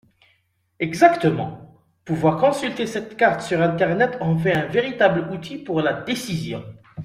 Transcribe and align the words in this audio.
Exactement! 0.79 1.79
Pouvoir 2.05 2.37
consulter 2.39 2.87
cette 2.87 3.15
carte 3.17 3.41
sur 3.41 3.61
internet 3.61 4.17
en 4.19 4.35
fait 4.35 4.55
un 4.55 4.65
véritable 4.65 5.31
outil 5.31 5.59
pour 5.59 5.79
la 5.83 5.93
décision. 5.93 6.65